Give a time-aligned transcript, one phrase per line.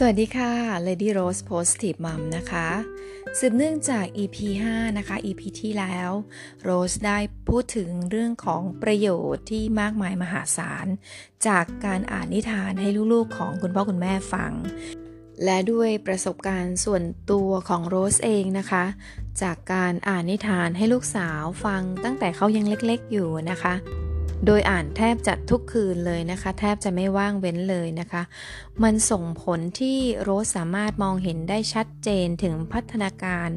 [0.00, 0.52] สวัสดีค่ะ
[0.86, 2.68] Lady Rose Positive Mom นะคะ
[3.38, 4.36] สืบเนื่องจาก EP
[4.70, 6.10] 5 นะคะ EP ที่แล้ว
[6.68, 7.18] Rose ได้
[7.48, 10.86] พูดถึงเรื่องของประโยชน์ที่มากมายมหาศาล
[11.46, 14.52] จากการอ่านนิทานให้ลูกๆของคุณพ่อคุณแม่ฟัง
[15.44, 18.84] และด้วยประสบการณ์ส่วนตัวของโรสเองนะคะ
[19.42, 23.74] จากการอ่านนิทานให้ลูกสาวฟังตั้งแต่เขายังเล็กๆอยู่นะคะ
[24.46, 28.22] โดยอ่านแทบจะทุกคืนเลยนะคะ แทบจะไม่ว่างเว้นเลยนะคะ
[28.82, 33.48] มันส่งผลที่โรสสามารถมองเห็นได้ชัดเจนถึงพัฒนาการ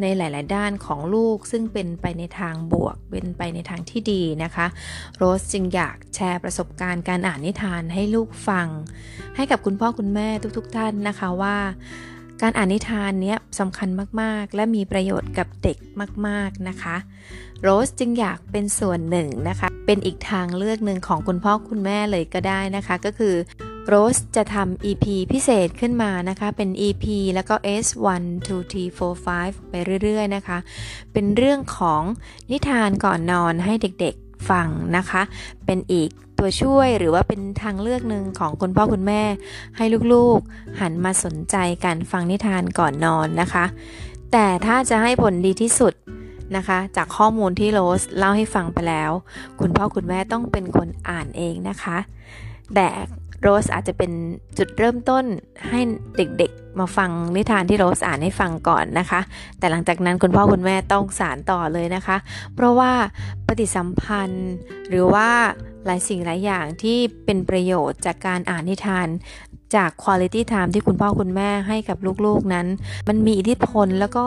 [0.00, 4.66] ในหลาย ๆ ด้านของลูก ซึ่งเป็นไปในทางบวก เป็นไปในทางที่ดีนะคะ
[5.16, 8.68] โรสจึงอยากแชร์ประสบการณ์การอ่านนิทานให้ลูกฟัง
[9.36, 11.56] ให้กับคุณพ่อคุณแม่ทุก ๆ ท่านนะคะว่า
[12.42, 13.88] การอ่านนิทานเนี้ยสำคัญ
[14.20, 15.78] มาก ๆ และมีประโยชน์กับเด็ก
[16.26, 16.96] มาก ๆ นะคะ
[17.62, 23.34] โรสจึงอยากเป็นส่วนหนึ่งนะคะ เป็นอีกทางเลือกหนึ่งของคุณพ่อคุณแม่เลยก็ได้นะคะ ก็คือ
[23.86, 30.58] โรสจะทำ EP พิเศษขึ้นมานะคะ เป็น EP แล้วก็ S1 2 T 4 5 ไปเรื่อย ๆ นะคะ
[31.12, 32.02] เป็นเรื่องของ
[32.50, 35.22] นิทานก่อนนอนให้เด็กๆฟังนะคะ
[35.66, 36.08] เป็นอีก
[36.38, 39.22] ตัวช่วยหรือว่าเป็นทางเลือกหนึ่งของคุณพ่อคุณแม่
[39.76, 43.64] ให้ลูกๆ หันมาสนใจการฟังนิทานก่อนนอนนะคะ
[44.32, 45.94] แต่ถ้าจะให้ผลดีที่สุด
[46.56, 49.10] นะคะ จากข้อมูลที่โรสเล่าให้ฟังไปแล้ว
[49.60, 51.98] คุณพ่อคุณแม่ต้องเป็นคนอ่านเองนะคะ
[52.74, 52.88] แต่
[53.42, 54.12] โรสอาจจะเป็น
[54.58, 55.24] จุดเริ่มต้น
[55.68, 55.80] ให้
[56.16, 59.20] เด็กๆ มาฟังนิทานที่โรสอ่านให้ฟังก่อนนะคะ
[59.58, 62.16] แต่หลังจากนั้นคุณพ่อคุณแม่ต้องสารต่อเลยนะคะ
[62.54, 62.92] เพราะว่า
[63.46, 64.50] ปฏิสัมพันธ์
[64.88, 65.28] หรือว่า
[65.86, 69.08] หลายสิ่งหลายอย่างที่เป็นประโยชน์จากการอ่านนิทาน
[69.76, 72.66] จาก Quality Time ที่คุณพ่อคุณแม่ให้กับลูกๆนั้น
[73.08, 74.26] มันมีอิทธิพลแล้วก็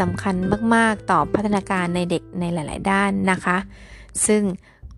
[0.00, 0.34] สำคัญ
[0.74, 3.56] มากๆ ต่อพัฒนาการในเด็กในหลาย ๆ ด้านนะคะ
[4.26, 4.42] ซึ่ง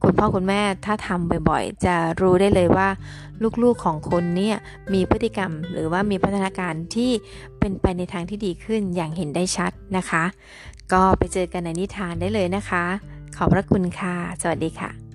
[0.02, 2.88] คุณพ่อคุณแม่ถ้าทำบ่อยๆ จะรู้ได้เลยว่า
[3.62, 4.56] ลูกๆของคนเนี่ย
[4.92, 7.10] มีพฤติกรรมหรือว่ามีพัฒนาการที่
[7.58, 10.24] เป็นไปในทางที่ดีขึ้นอย่างเห็นได้ชัดนะคะ
[10.92, 12.84] ก็ไปเจอกันในนิทานได้เลยนะคะ
[13.36, 15.11] ขอบพระคุณค่ะ สวัสดีค่ะ